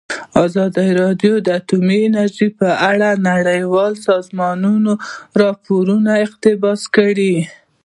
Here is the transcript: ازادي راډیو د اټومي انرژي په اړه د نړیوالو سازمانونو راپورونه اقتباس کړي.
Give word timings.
ازادي 0.45 0.89
راډیو 1.01 1.33
د 1.41 1.47
اټومي 1.59 1.99
انرژي 2.07 2.49
په 2.59 2.69
اړه 2.89 3.09
د 3.15 3.21
نړیوالو 3.29 4.03
سازمانونو 4.09 4.91
راپورونه 5.41 6.11
اقتباس 6.25 6.81
کړي. 6.95 7.35